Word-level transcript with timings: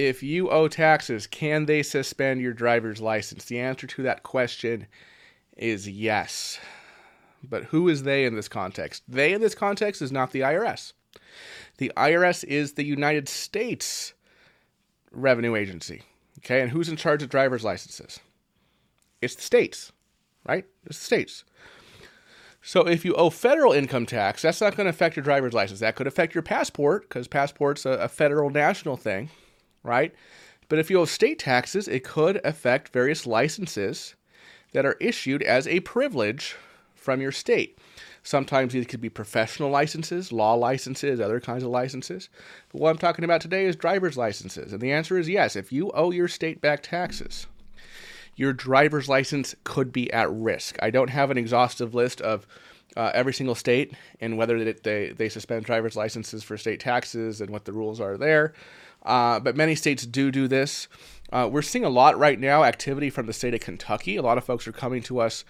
if 0.00 0.22
you 0.22 0.48
owe 0.48 0.66
taxes, 0.66 1.26
can 1.26 1.66
they 1.66 1.82
suspend 1.82 2.40
your 2.40 2.54
driver's 2.54 3.02
license? 3.02 3.44
The 3.44 3.60
answer 3.60 3.86
to 3.86 4.02
that 4.04 4.22
question 4.22 4.86
is 5.58 5.86
yes. 5.86 6.58
But 7.42 7.64
who 7.64 7.86
is 7.86 8.02
they 8.02 8.24
in 8.24 8.34
this 8.34 8.48
context? 8.48 9.02
They 9.06 9.34
in 9.34 9.42
this 9.42 9.54
context 9.54 10.00
is 10.00 10.10
not 10.10 10.30
the 10.30 10.40
IRS. 10.40 10.94
The 11.76 11.92
IRS 11.98 12.44
is 12.44 12.72
the 12.72 12.84
United 12.84 13.28
States 13.28 14.14
Revenue 15.12 15.54
Agency. 15.54 16.02
Okay, 16.38 16.62
and 16.62 16.70
who's 16.70 16.88
in 16.88 16.96
charge 16.96 17.22
of 17.22 17.28
driver's 17.28 17.64
licenses? 17.64 18.20
It's 19.20 19.34
the 19.34 19.42
states, 19.42 19.92
right? 20.46 20.64
It's 20.86 20.98
the 20.98 21.04
states. 21.04 21.44
So 22.62 22.86
if 22.86 23.04
you 23.04 23.14
owe 23.14 23.28
federal 23.28 23.72
income 23.72 24.06
tax, 24.06 24.40
that's 24.42 24.62
not 24.62 24.76
going 24.76 24.86
to 24.86 24.90
affect 24.90 25.16
your 25.16 25.24
driver's 25.24 25.52
license. 25.52 25.80
That 25.80 25.96
could 25.96 26.06
affect 26.06 26.34
your 26.34 26.42
passport 26.42 27.02
because 27.02 27.28
passport's 27.28 27.84
a, 27.84 27.92
a 27.92 28.08
federal 28.08 28.48
national 28.48 28.96
thing, 28.96 29.28
right? 29.82 30.14
But 30.68 30.78
if 30.78 30.90
you 30.90 31.00
owe 31.00 31.04
state 31.04 31.38
taxes, 31.38 31.88
it 31.88 32.04
could 32.04 32.40
affect 32.44 32.92
various 32.92 33.26
licenses 33.26 34.14
that 34.72 34.86
are 34.86 34.96
issued 35.00 35.42
as 35.42 35.66
a 35.66 35.80
privilege 35.80 36.56
from 36.94 37.20
your 37.20 37.32
state. 37.32 37.78
Sometimes 38.22 38.72
these 38.72 38.86
could 38.86 39.00
be 39.00 39.08
professional 39.08 39.70
licenses, 39.70 40.30
law 40.30 40.54
licenses, 40.54 41.20
other 41.20 41.40
kinds 41.40 41.62
of 41.62 41.70
licenses. 41.70 42.28
But 42.70 42.80
what 42.80 42.90
I'm 42.90 42.98
talking 42.98 43.24
about 43.24 43.40
today 43.40 43.64
is 43.64 43.76
driver's 43.76 44.16
licenses. 44.16 44.72
And 44.72 44.80
the 44.80 44.92
answer 44.92 45.18
is 45.18 45.28
yes. 45.28 45.56
If 45.56 45.72
you 45.72 45.90
owe 45.92 46.10
your 46.10 46.28
state 46.28 46.60
back 46.60 46.82
taxes, 46.82 47.46
your 48.36 48.52
driver's 48.52 49.08
license 49.08 49.54
could 49.64 49.92
be 49.92 50.12
at 50.12 50.30
risk. 50.30 50.76
I 50.82 50.90
don't 50.90 51.10
have 51.10 51.30
an 51.30 51.38
exhaustive 51.38 51.94
list 51.94 52.20
of 52.20 52.46
uh, 52.96 53.10
every 53.14 53.32
single 53.32 53.54
state 53.54 53.94
and 54.20 54.36
whether 54.36 54.72
they, 54.72 55.10
they 55.10 55.28
suspend 55.28 55.64
driver's 55.64 55.96
licenses 55.96 56.42
for 56.42 56.56
state 56.56 56.80
taxes 56.80 57.40
and 57.40 57.50
what 57.50 57.64
the 57.64 57.72
rules 57.72 58.00
are 58.00 58.16
there. 58.16 58.52
Uh, 59.02 59.40
but 59.40 59.56
many 59.56 59.74
states 59.74 60.06
do 60.06 60.30
do 60.30 60.48
this. 60.48 60.88
Uh, 61.32 61.48
we're 61.50 61.62
seeing 61.62 61.84
a 61.84 61.90
lot 61.90 62.18
right 62.18 62.38
now 62.38 62.64
activity 62.64 63.08
from 63.08 63.26
the 63.26 63.32
state 63.32 63.54
of 63.54 63.60
Kentucky. 63.60 64.16
A 64.16 64.22
lot 64.22 64.38
of 64.38 64.44
folks 64.44 64.66
are 64.66 64.72
coming 64.72 65.02
to 65.02 65.20
us 65.20 65.44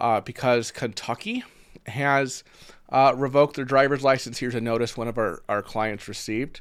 uh, 0.00 0.20
because 0.20 0.70
Kentucky 0.70 1.44
has 1.86 2.42
uh, 2.90 3.12
revoked 3.14 3.56
their 3.56 3.64
driver's 3.64 4.02
license. 4.02 4.38
Here's 4.38 4.54
a 4.54 4.60
notice 4.60 4.96
one 4.96 5.08
of 5.08 5.18
our, 5.18 5.42
our 5.48 5.62
clients 5.62 6.08
received. 6.08 6.60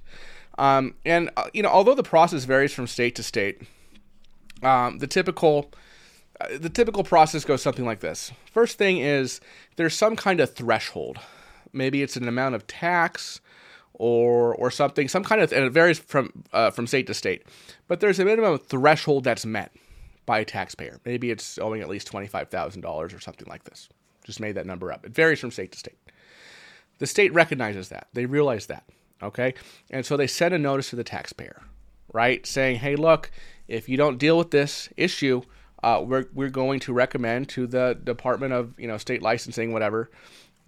Um, 0.58 0.96
and, 1.06 1.30
uh, 1.38 1.46
you 1.54 1.64
know, 1.64 1.70
although 1.70 1.96
the 1.96 2.04
process 2.04 2.46
varies 2.46 2.74
from 2.74 2.88
state 2.88 3.16
to 3.16 3.24
state, 3.24 3.62
um, 4.64 5.00
the 5.00 5.08
typical 5.08 5.72
uh, 6.42 6.48
the 6.60 6.70
typical 6.70 7.04
process 7.04 7.46
goes 7.46 7.62
something 7.62 7.86
like 7.86 8.02
this. 8.02 8.32
First 8.52 8.78
thing 8.78 8.98
is 8.98 9.40
there's 9.78 9.94
some 9.94 10.16
kind 10.16 10.40
of 10.40 10.54
threshold. 10.54 11.18
Maybe 11.72 12.02
it's 12.02 12.18
an 12.18 12.28
amount 12.28 12.56
of 12.56 12.68
tax 12.68 13.40
or 13.98 14.56
or 14.56 14.72
something, 14.72 15.08
some 15.08 15.24
kind 15.24 15.42
of, 15.42 15.52
and 15.52 15.64
it 15.66 15.72
varies 15.72 16.00
from 16.00 16.44
uh, 16.54 16.72
from 16.72 16.88
state 16.88 17.08
to 17.08 17.14
state. 17.14 17.44
But 17.88 18.00
there's 18.00 18.20
a 18.20 18.26
minimum 18.26 18.58
threshold 18.58 19.24
that's 19.24 19.46
met 19.46 19.72
by 20.26 20.40
a 20.40 20.46
taxpayer. 20.46 21.00
Maybe 21.06 21.32
it's 21.32 21.58
owing 21.60 21.82
at 21.82 21.90
least 21.90 22.08
twenty 22.08 22.28
five 22.28 22.50
thousand 22.50 22.82
dollars 22.82 23.14
or 23.14 23.20
something 23.20 23.48
like 23.48 23.64
this. 23.64 23.90
Just 24.24 24.40
made 24.40 24.54
that 24.54 24.66
number 24.66 24.92
up. 24.92 25.06
It 25.06 25.14
varies 25.14 25.40
from 25.40 25.52
state 25.52 25.72
to 25.74 25.78
state. 25.78 25.98
The 26.98 27.08
state 27.08 27.34
recognizes 27.34 27.90
that. 27.90 28.08
They 28.14 28.26
realize 28.26 28.68
that. 28.68 28.86
Okay, 29.22 29.54
and 29.90 30.06
so 30.06 30.18
they 30.18 30.28
send 30.28 30.54
a 30.54 30.60
notice 30.60 30.90
to 30.90 30.96
the 30.96 31.04
taxpayer, 31.04 31.62
right, 32.14 32.46
saying, 32.46 32.78
"Hey, 32.78 32.96
look, 32.96 33.32
if 33.68 33.88
you 33.88 33.98
don't 33.98 34.18
deal 34.18 34.38
with 34.38 34.52
this 34.52 34.90
issue." 34.98 35.42
Uh, 35.84 36.02
we're, 36.04 36.26
we're 36.34 36.50
going 36.50 36.80
to 36.80 36.92
recommend 36.94 37.48
to 37.48 37.68
the 37.68 37.96
Department 38.04 38.52
of 38.52 38.74
you 38.80 38.88
know 38.88 38.98
state 38.98 39.22
licensing, 39.22 39.72
whatever, 39.72 40.10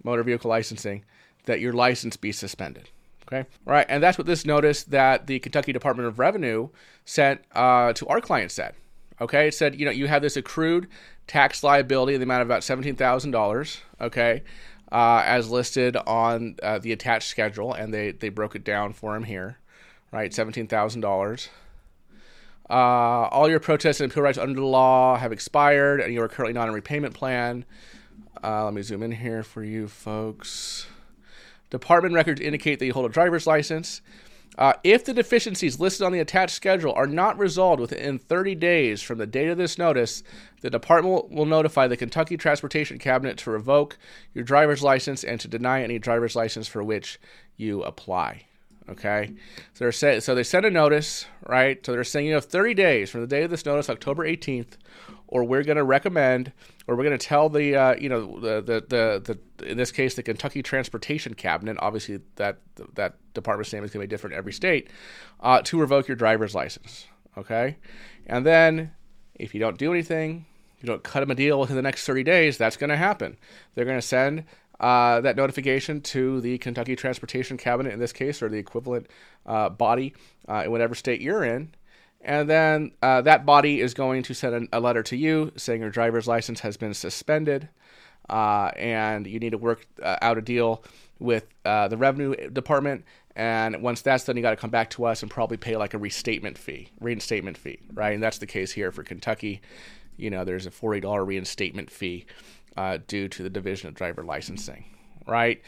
motor 0.04 0.22
vehicle 0.22 0.48
licensing, 0.48 1.04
that 1.46 1.58
your 1.58 1.72
license 1.72 2.16
be 2.16 2.30
suspended. 2.30 2.88
Okay. 3.30 3.46
All 3.66 3.72
right. 3.72 3.86
And 3.88 4.02
that's 4.02 4.16
what 4.16 4.26
this 4.26 4.46
notice 4.46 4.84
that 4.84 5.26
the 5.26 5.38
Kentucky 5.38 5.72
Department 5.72 6.08
of 6.08 6.18
Revenue 6.18 6.70
sent 7.04 7.42
uh, 7.52 7.92
to 7.92 8.06
our 8.06 8.20
client 8.20 8.50
said. 8.50 8.74
Okay. 9.20 9.48
It 9.48 9.54
said, 9.54 9.78
you 9.78 9.84
know, 9.84 9.90
you 9.90 10.06
have 10.06 10.22
this 10.22 10.36
accrued 10.36 10.88
tax 11.26 11.62
liability 11.62 12.14
in 12.14 12.20
the 12.20 12.24
amount 12.24 12.42
of 12.42 12.48
about 12.48 12.62
$17,000. 12.62 13.80
Okay. 14.00 14.42
Uh, 14.90 15.22
as 15.26 15.50
listed 15.50 15.96
on 15.96 16.56
uh, 16.62 16.78
the 16.78 16.92
attached 16.92 17.28
schedule. 17.28 17.74
And 17.74 17.92
they, 17.92 18.12
they 18.12 18.30
broke 18.30 18.56
it 18.56 18.64
down 18.64 18.94
for 18.94 19.14
him 19.14 19.24
here. 19.24 19.58
Right. 20.10 20.30
$17,000. 20.30 21.48
Uh, 22.70 22.74
all 22.74 23.48
your 23.48 23.60
protests 23.60 24.00
and 24.00 24.10
appeal 24.10 24.22
rights 24.22 24.38
under 24.38 24.54
the 24.54 24.66
law 24.66 25.16
have 25.16 25.32
expired, 25.32 26.00
and 26.00 26.12
you 26.12 26.20
are 26.20 26.28
currently 26.28 26.52
not 26.52 26.68
in 26.68 26.74
repayment 26.74 27.14
plan. 27.14 27.64
Uh, 28.44 28.66
let 28.66 28.74
me 28.74 28.82
zoom 28.82 29.02
in 29.02 29.10
here 29.10 29.42
for 29.42 29.64
you 29.64 29.88
folks. 29.88 30.86
Department 31.70 32.14
records 32.14 32.40
indicate 32.40 32.78
that 32.78 32.86
you 32.86 32.92
hold 32.92 33.06
a 33.06 33.12
driver's 33.12 33.46
license. 33.46 34.00
Uh, 34.56 34.72
if 34.82 35.04
the 35.04 35.14
deficiencies 35.14 35.78
listed 35.78 36.04
on 36.04 36.12
the 36.12 36.18
attached 36.18 36.54
schedule 36.54 36.92
are 36.94 37.06
not 37.06 37.38
resolved 37.38 37.80
within 37.80 38.18
30 38.18 38.56
days 38.56 39.00
from 39.00 39.18
the 39.18 39.26
date 39.26 39.48
of 39.48 39.56
this 39.56 39.78
notice, 39.78 40.24
the 40.62 40.70
department 40.70 41.30
will 41.30 41.46
notify 41.46 41.86
the 41.86 41.96
Kentucky 41.96 42.36
Transportation 42.36 42.98
Cabinet 42.98 43.38
to 43.38 43.50
revoke 43.50 43.98
your 44.34 44.42
driver's 44.42 44.82
license 44.82 45.22
and 45.22 45.40
to 45.40 45.46
deny 45.46 45.82
any 45.82 45.98
driver's 45.98 46.34
license 46.34 46.66
for 46.66 46.82
which 46.82 47.20
you 47.56 47.82
apply. 47.84 48.46
Okay, 48.90 49.34
so 49.74 49.84
they're 49.84 49.92
say, 49.92 50.18
so 50.18 50.34
they 50.34 50.42
send 50.42 50.64
a 50.64 50.70
notice, 50.70 51.26
right? 51.46 51.84
So 51.84 51.92
they're 51.92 52.04
saying 52.04 52.26
you 52.26 52.34
have 52.34 52.46
30 52.46 52.72
days 52.72 53.10
from 53.10 53.20
the 53.20 53.26
day 53.26 53.42
of 53.42 53.50
this 53.50 53.66
notice, 53.66 53.90
October 53.90 54.26
18th, 54.26 54.78
or 55.28 55.44
we're 55.44 55.62
going 55.62 55.76
to 55.76 55.84
recommend, 55.84 56.52
or 56.86 56.96
we're 56.96 57.04
going 57.04 57.16
to 57.16 57.26
tell 57.26 57.48
the, 57.48 57.76
uh, 57.76 57.94
you 57.96 58.08
know, 58.08 58.40
the, 58.40 58.60
the, 58.60 58.84
the, 58.88 59.38
the, 59.58 59.70
in 59.70 59.76
this 59.76 59.92
case, 59.92 60.14
the 60.14 60.22
Kentucky 60.22 60.62
Transportation 60.62 61.34
Cabinet, 61.34 61.76
obviously 61.80 62.20
that, 62.36 62.58
that 62.94 63.14
department's 63.34 63.72
name 63.72 63.84
is 63.84 63.90
going 63.90 64.02
to 64.02 64.08
be 64.08 64.10
different 64.10 64.34
every 64.34 64.52
state, 64.52 64.90
uh, 65.40 65.62
to 65.62 65.78
revoke 65.78 66.08
your 66.08 66.16
driver's 66.16 66.54
license. 66.54 67.06
Okay. 67.36 67.76
And 68.26 68.44
then 68.44 68.92
if 69.34 69.54
you 69.54 69.60
don't 69.60 69.78
do 69.78 69.92
anything, 69.92 70.46
you 70.80 70.86
don't 70.86 71.02
cut 71.02 71.20
them 71.20 71.30
a 71.30 71.34
deal 71.34 71.60
within 71.60 71.76
the 71.76 71.82
next 71.82 72.06
30 72.06 72.22
days, 72.22 72.58
that's 72.58 72.76
going 72.76 72.90
to 72.90 72.96
happen. 72.96 73.36
They're 73.74 73.84
going 73.84 73.98
to 73.98 74.06
send 74.06 74.44
uh, 74.80 75.20
that 75.20 75.36
notification 75.36 76.00
to 76.00 76.40
the 76.40 76.58
Kentucky 76.58 76.94
Transportation 76.94 77.56
Cabinet 77.56 77.92
in 77.92 77.98
this 77.98 78.12
case, 78.12 78.42
or 78.42 78.48
the 78.48 78.58
equivalent 78.58 79.08
uh, 79.44 79.68
body 79.68 80.14
uh, 80.48 80.62
in 80.64 80.70
whatever 80.70 80.94
state 80.94 81.20
you're 81.20 81.44
in, 81.44 81.74
and 82.20 82.48
then 82.50 82.92
uh, 83.02 83.22
that 83.22 83.46
body 83.46 83.80
is 83.80 83.94
going 83.94 84.22
to 84.24 84.34
send 84.34 84.68
a 84.72 84.80
letter 84.80 85.02
to 85.04 85.16
you 85.16 85.52
saying 85.56 85.80
your 85.80 85.90
driver's 85.90 86.26
license 86.26 86.60
has 86.60 86.76
been 86.76 86.94
suspended 86.94 87.68
uh, 88.28 88.70
and 88.76 89.26
you 89.26 89.38
need 89.38 89.50
to 89.50 89.58
work 89.58 89.86
uh, 90.02 90.16
out 90.20 90.38
a 90.38 90.42
deal 90.42 90.84
with 91.18 91.46
uh, 91.64 91.88
the 91.88 91.96
revenue 91.96 92.34
department. 92.50 93.04
And 93.34 93.82
once 93.82 94.02
that's 94.02 94.24
done, 94.24 94.36
you 94.36 94.42
got 94.42 94.50
to 94.50 94.56
come 94.56 94.70
back 94.70 94.90
to 94.90 95.04
us 95.04 95.22
and 95.22 95.30
probably 95.30 95.56
pay 95.56 95.76
like 95.76 95.94
a 95.94 95.98
restatement 95.98 96.58
fee, 96.58 96.88
reinstatement 97.00 97.56
fee, 97.56 97.78
right? 97.94 98.12
And 98.12 98.22
that's 98.22 98.38
the 98.38 98.46
case 98.46 98.72
here 98.72 98.90
for 98.90 99.02
Kentucky. 99.02 99.60
You 100.16 100.30
know, 100.30 100.44
there's 100.44 100.66
a 100.66 100.70
$40 100.70 101.26
reinstatement 101.26 101.90
fee 101.90 102.26
uh, 102.76 102.98
due 103.06 103.28
to 103.28 103.42
the 103.42 103.50
Division 103.50 103.88
of 103.88 103.94
Driver 103.94 104.24
Licensing, 104.24 104.84
right? 105.26 105.62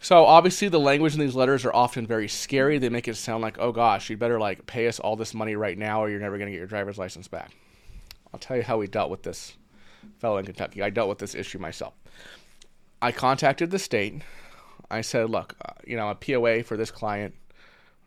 So 0.00 0.24
obviously 0.24 0.68
the 0.68 0.78
language 0.78 1.14
in 1.14 1.20
these 1.20 1.34
letters 1.34 1.64
are 1.64 1.74
often 1.74 2.06
very 2.06 2.28
scary. 2.28 2.78
They 2.78 2.88
make 2.88 3.08
it 3.08 3.16
sound 3.16 3.42
like, 3.42 3.58
oh 3.58 3.72
gosh, 3.72 4.08
you'd 4.08 4.20
better 4.20 4.38
like 4.38 4.66
pay 4.66 4.86
us 4.86 5.00
all 5.00 5.16
this 5.16 5.34
money 5.34 5.56
right 5.56 5.76
now 5.76 6.02
or 6.02 6.08
you're 6.08 6.20
never 6.20 6.38
going 6.38 6.46
to 6.46 6.52
get 6.52 6.58
your 6.58 6.68
driver's 6.68 6.98
license 6.98 7.26
back. 7.26 7.50
I'll 8.32 8.38
tell 8.38 8.56
you 8.56 8.62
how 8.62 8.78
we 8.78 8.86
dealt 8.86 9.10
with 9.10 9.22
this 9.22 9.56
fellow 10.18 10.38
in 10.38 10.44
Kentucky. 10.44 10.82
I 10.82 10.90
dealt 10.90 11.08
with 11.08 11.18
this 11.18 11.34
issue 11.34 11.58
myself. 11.58 11.94
I 13.02 13.10
contacted 13.12 13.70
the 13.70 13.78
state. 13.78 14.22
I 14.90 15.00
said, 15.00 15.30
look, 15.30 15.54
uh, 15.64 15.72
you 15.84 15.96
know, 15.96 16.10
a 16.10 16.14
POA 16.14 16.62
for 16.62 16.76
this 16.76 16.90
client, 16.90 17.34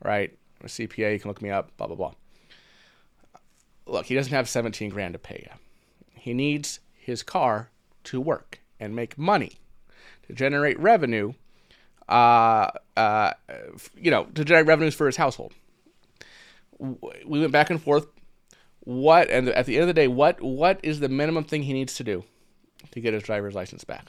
right? 0.04 0.36
A 0.62 0.68
CPA, 0.68 1.14
you 1.14 1.20
can 1.20 1.30
look 1.30 1.42
me 1.42 1.50
up, 1.50 1.76
blah, 1.78 1.88
blah, 1.88 1.96
blah. 1.96 2.14
Look, 3.86 4.06
he 4.06 4.16
doesn't 4.16 4.34
have 4.34 4.48
17 4.48 4.90
grand 4.90 5.14
to 5.14 5.20
pay 5.20 5.48
you. 5.50 5.58
He 6.14 6.34
needs 6.34 6.80
his 6.94 7.24
car 7.24 7.70
to 8.06 8.22
work 8.22 8.62
and 8.80 8.96
make 8.96 9.18
money 9.18 9.60
to 10.28 10.34
generate 10.34 10.80
revenue 10.80 11.34
uh, 12.12 12.70
uh, 12.98 13.32
you 13.96 14.12
know, 14.12 14.26
to 14.26 14.44
generate 14.44 14.68
revenues 14.68 14.94
for 14.94 15.06
his 15.06 15.16
household. 15.16 15.54
We 16.78 17.40
went 17.40 17.52
back 17.52 17.70
and 17.70 17.82
forth. 17.82 18.08
What 18.82 19.30
and 19.30 19.48
at 19.50 19.66
the 19.66 19.76
end 19.76 19.84
of 19.84 19.88
the 19.88 19.94
day, 19.94 20.08
what 20.08 20.42
what 20.42 20.80
is 20.84 21.00
the 21.00 21.10
minimum 21.10 21.44
thing 21.44 21.64
he 21.64 21.74
needs 21.74 21.96
to 21.96 22.04
do 22.04 22.26
to 22.92 23.00
get 23.00 23.14
his 23.14 23.24
driver's 23.24 23.56
license 23.56 23.84
back? 23.84 24.08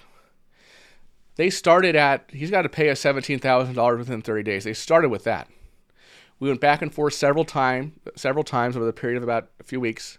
They 1.37 1.50
started 1.50 1.94
at 1.94 2.25
he's 2.29 2.50
got 2.50 2.62
to 2.62 2.69
pay 2.69 2.91
us 2.91 2.99
seventeen 2.99 3.38
thousand 3.38 3.75
dollars 3.75 3.99
within 3.99 4.23
thirty 4.23 4.43
days. 4.43 4.65
They 4.65 4.73
started 4.73 5.11
with 5.11 5.25
that. 5.25 5.49
We 6.41 6.49
went 6.49 6.61
back 6.61 6.82
and 6.82 6.93
forth 6.93 7.15
several 7.15 7.44
time 7.44 8.00
several 8.17 8.44
times 8.44 8.75
over 8.75 8.87
the 8.87 8.93
period 8.93 9.19
of 9.19 9.23
about 9.23 9.50
a 9.61 9.65
few 9.65 9.79
weeks. 9.79 10.19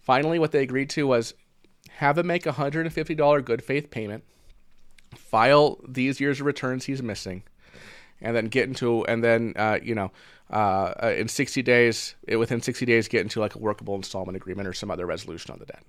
Finally, 0.00 0.40
what 0.40 0.50
they 0.50 0.62
agreed 0.62 0.90
to 0.90 1.06
was 1.06 1.34
have 1.92 2.18
him 2.18 2.26
make 2.26 2.44
a 2.44 2.52
hundred 2.52 2.86
and 2.86 2.92
fifty 2.92 3.14
dollar 3.14 3.40
good 3.40 3.62
faith 3.62 3.90
payment 3.90 4.24
file 5.32 5.80
these 5.88 6.20
years 6.20 6.40
of 6.40 6.46
returns 6.46 6.84
he's 6.84 7.02
missing, 7.02 7.42
and 8.20 8.36
then 8.36 8.46
get 8.46 8.68
into 8.68 9.04
and 9.06 9.24
then 9.24 9.54
uh, 9.56 9.78
you 9.82 9.94
know 9.94 10.12
uh, 10.50 10.92
uh 11.02 11.14
in 11.16 11.26
60 11.26 11.62
days 11.62 12.14
within 12.28 12.60
60 12.60 12.84
days 12.84 13.08
get 13.08 13.22
into 13.22 13.40
like 13.40 13.54
a 13.54 13.58
workable 13.58 13.96
installment 13.96 14.36
agreement 14.36 14.68
or 14.68 14.74
some 14.74 14.90
other 14.90 15.06
resolution 15.06 15.50
on 15.50 15.58
the 15.58 15.64
debt. 15.64 15.82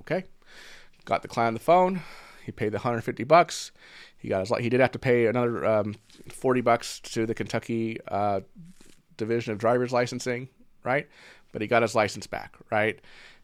Okay, 0.00 0.24
got 1.04 1.22
the 1.22 1.28
client 1.28 1.48
on 1.48 1.54
the 1.54 1.60
phone. 1.60 2.02
He 2.44 2.52
paid 2.52 2.72
the 2.72 2.78
150 2.78 3.22
bucks. 3.24 3.70
He 4.18 4.28
got 4.28 4.40
his. 4.40 4.52
He 4.58 4.68
did 4.68 4.80
have 4.80 4.92
to 4.92 4.98
pay 4.98 5.26
another 5.26 5.64
um, 5.64 5.94
40 6.28 6.60
bucks 6.62 6.98
to 7.00 7.26
the 7.26 7.34
Kentucky 7.34 7.98
uh, 8.08 8.40
Division 9.16 9.52
of 9.52 9.58
Drivers 9.58 9.92
Licensing. 9.92 10.48
right? 10.82 11.08
But 11.52 11.62
he 11.62 11.68
got 11.68 11.82
his 11.82 11.94
license 11.94 12.26
back, 12.26 12.56
right? 12.70 13.00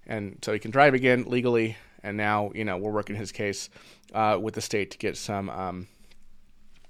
And 0.07 0.39
so 0.43 0.53
he 0.53 0.59
can 0.59 0.71
drive 0.71 0.95
again 0.95 1.25
legally. 1.27 1.77
And 2.03 2.17
now, 2.17 2.53
you 2.55 2.65
know, 2.65 2.77
we're 2.77 2.93
working 2.93 3.17
his 3.17 3.33
case 3.33 3.69
uh, 4.15 4.39
with 4.41 4.55
the 4.55 4.61
state 4.61 4.91
to 4.93 4.99
get 4.99 5.17
some 5.17 5.51
um, 5.51 5.89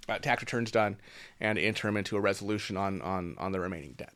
uh, 0.09 0.19
tax 0.19 0.43
returns 0.43 0.71
done 0.71 0.97
and 1.41 1.59
enter 1.59 1.89
him 1.89 1.97
into 1.97 2.17
a 2.17 2.21
resolution 2.21 2.77
on 2.77 3.01
on 3.03 3.35
on 3.39 3.53
the 3.53 3.61
remaining 3.61 3.93
debt, 3.93 4.15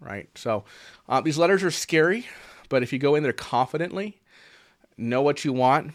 right? 0.00 0.28
So 0.36 0.64
uh, 1.08 1.20
these 1.20 1.38
letters 1.38 1.62
are 1.62 1.70
scary, 1.70 2.26
but 2.68 2.82
if 2.82 2.92
you 2.92 2.98
go 2.98 3.14
in 3.14 3.22
there 3.22 3.32
confidently, 3.32 4.20
know 4.96 5.22
what 5.22 5.44
you 5.44 5.52
want, 5.52 5.92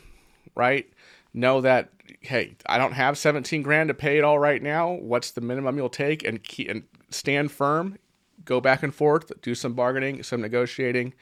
right? 0.55 0.89
Know 1.33 1.61
that 1.61 1.89
hey, 2.21 2.55
I 2.65 2.77
don't 2.77 2.93
have 2.93 3.17
17 3.17 3.61
grand 3.61 3.89
to 3.89 3.93
pay 3.93 4.17
it 4.17 4.23
all 4.23 4.39
right 4.39 4.61
now. 4.61 4.91
What's 4.91 5.31
the 5.31 5.41
minimum 5.41 5.77
you'll 5.77 5.89
take 5.89 6.23
and 6.23 6.41
keep, 6.43 6.69
and 6.69 6.83
stand 7.09 7.51
firm, 7.51 7.97
go 8.45 8.61
back 8.61 8.83
and 8.83 8.93
forth, 8.93 9.31
do 9.41 9.53
some 9.55 9.73
bargaining, 9.73 10.23
some 10.23 10.41
negotiating. 10.41 11.13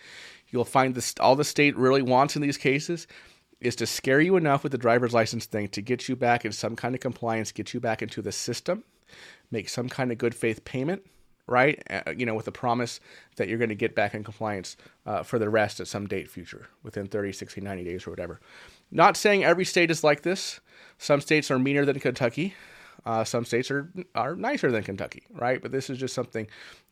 You'll 0.50 0.66
find 0.66 0.96
this 0.96 1.14
all 1.20 1.36
the 1.36 1.44
state 1.44 1.76
really 1.76 2.02
wants 2.02 2.36
in 2.36 2.42
these 2.42 2.58
cases 2.58 3.08
is 3.62 3.76
to 3.78 3.86
scare 3.86 4.22
you 4.22 4.36
enough 4.36 4.64
with 4.64 4.72
the 4.72 4.78
driver's 4.78 5.14
license 5.14 5.46
thing 5.46 5.68
to 5.70 5.82
get 5.82 6.08
you 6.08 6.16
back 6.16 6.46
in 6.46 6.52
some 6.52 6.76
kind 6.76 6.94
of 6.94 7.02
compliance, 7.02 7.52
get 7.52 7.74
you 7.74 7.80
back 7.80 8.02
into 8.02 8.22
the 8.22 8.32
system, 8.32 8.84
make 9.52 9.70
some 9.70 9.90
kind 9.90 10.12
of 10.12 10.18
good 10.18 10.36
faith 10.36 10.64
payment, 10.66 11.06
right? 11.48 11.82
Uh, 11.90 12.12
you 12.16 12.26
know, 12.26 12.36
with 12.36 12.46
the 12.46 12.52
promise 12.52 13.00
that 13.38 13.48
you're 13.48 13.58
going 13.58 13.70
to 13.70 13.76
get 13.76 13.96
back 13.96 14.14
in 14.14 14.24
compliance 14.24 14.78
uh, 15.06 15.24
for 15.24 15.40
the 15.40 15.50
rest 15.50 15.80
at 15.80 15.88
some 15.88 16.08
date 16.08 16.30
future, 16.30 16.68
within 16.84 17.08
30, 17.08 17.32
60, 17.32 17.62
90 17.62 17.84
days 17.84 18.08
or 18.08 18.10
whatever. 18.10 18.40
Not 18.92 19.18
saying 19.18 19.44
every 19.44 19.66
state 19.66 19.92
is 19.92 20.04
like 20.04 20.22
this. 20.22 20.60
Some 20.98 21.22
states 21.22 21.50
are 21.50 21.60
meaner 21.60 21.86
than 21.86 22.00
Kentucky. 22.00 22.56
Uh, 23.06 23.24
some 23.24 23.46
states 23.46 23.70
are 23.70 23.92
are 24.16 24.36
nicer 24.36 24.72
than 24.72 24.84
Kentucky, 24.84 25.24
right? 25.32 25.62
But 25.62 25.72
this 25.72 25.90
is 25.90 25.98
just 25.98 26.14
something 26.14 26.48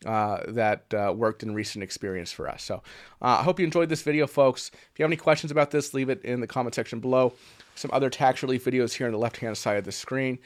uh, 0.06 0.40
that 0.48 0.92
uh, 0.94 1.12
worked 1.14 1.42
in 1.42 1.54
recent 1.54 1.82
experience 1.82 2.30
for 2.30 2.48
us. 2.48 2.62
So 2.62 2.76
uh, 3.20 3.38
I 3.40 3.42
hope 3.42 3.58
you 3.58 3.64
enjoyed 3.64 3.88
this 3.88 4.02
video, 4.02 4.26
folks. 4.26 4.70
If 4.72 4.98
you 4.98 5.02
have 5.02 5.10
any 5.10 5.16
questions 5.16 5.50
about 5.50 5.70
this, 5.70 5.92
leave 5.92 6.08
it 6.08 6.24
in 6.24 6.40
the 6.40 6.46
comment 6.46 6.74
section 6.74 7.00
below. 7.00 7.32
Some 7.74 7.90
other 7.92 8.10
tax 8.10 8.42
relief 8.42 8.64
videos 8.64 8.92
here 8.92 9.06
on 9.06 9.12
the 9.12 9.18
left-hand 9.18 9.56
side 9.58 9.76
of 9.76 9.84
the 9.84 9.92
screen. 9.92 10.38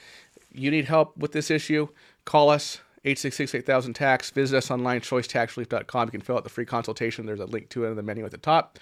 You 0.52 0.70
need 0.70 0.86
help 0.86 1.16
with 1.16 1.32
this 1.32 1.50
issue? 1.50 1.88
Call 2.24 2.48
us. 2.48 2.80
866-8000 3.04 3.94
tax. 3.94 4.30
Visit 4.30 4.56
us 4.56 4.70
online, 4.70 5.00
choicetaxrelief.com. 5.00 6.08
You 6.08 6.10
can 6.10 6.20
fill 6.20 6.36
out 6.36 6.44
the 6.44 6.50
free 6.50 6.64
consultation. 6.64 7.26
There's 7.26 7.40
a 7.40 7.46
link 7.46 7.68
to 7.70 7.84
it 7.84 7.90
in 7.90 7.96
the 7.96 8.02
menu 8.02 8.24
at 8.24 8.32
the 8.32 8.38
top. 8.38 8.78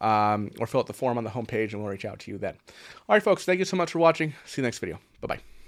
Um, 0.00 0.50
or 0.58 0.66
fill 0.66 0.80
out 0.80 0.86
the 0.86 0.94
form 0.94 1.18
on 1.18 1.24
the 1.24 1.30
homepage 1.30 1.72
and 1.72 1.82
we'll 1.82 1.92
reach 1.92 2.06
out 2.06 2.20
to 2.20 2.30
you 2.30 2.38
then. 2.38 2.54
All 3.06 3.14
right, 3.14 3.22
folks, 3.22 3.44
thank 3.44 3.58
you 3.58 3.66
so 3.66 3.76
much 3.76 3.92
for 3.92 3.98
watching. 3.98 4.32
See 4.46 4.62
you 4.62 4.64
next 4.64 4.78
video. 4.78 4.98
Bye 5.20 5.26
bye. 5.26 5.59